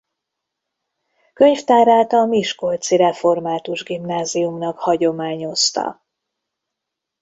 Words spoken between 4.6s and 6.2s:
hagyományozta.